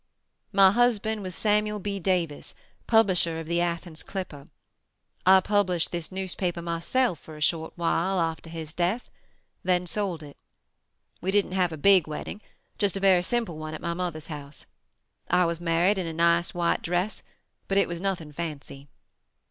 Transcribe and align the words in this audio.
"My 0.51 0.71
husband 0.71 1.21
was 1.21 1.35
Samuel 1.35 1.77
B. 1.77 1.99
Davis, 1.99 2.55
publisher 2.87 3.39
of 3.39 3.45
the 3.45 3.61
Athens 3.61 4.01
Clipper. 4.01 4.47
I 5.27 5.41
published 5.41 5.91
this 5.91 6.11
newspaper 6.11 6.59
myself 6.63 7.19
for 7.19 7.37
a 7.37 7.39
short 7.41 7.73
while 7.75 8.19
after 8.19 8.49
his 8.49 8.73
death, 8.73 9.11
then 9.61 9.85
sold 9.85 10.23
it. 10.23 10.37
We 11.21 11.29
didn't 11.29 11.51
have 11.51 11.71
a 11.71 11.77
big 11.77 12.07
wedding, 12.07 12.41
just 12.79 12.97
a 12.97 12.99
very 12.99 13.21
simple 13.21 13.59
one 13.59 13.75
at 13.75 13.79
my 13.81 13.93
mother's 13.93 14.25
house. 14.25 14.65
I 15.29 15.45
was 15.45 15.61
married 15.61 15.99
in 15.99 16.07
a 16.07 16.13
nice 16.13 16.51
white 16.51 16.81
dress, 16.81 17.21
but 17.67 17.77
it 17.77 17.87
was 17.87 18.01
nothing 18.01 18.31
fancy. 18.31 18.87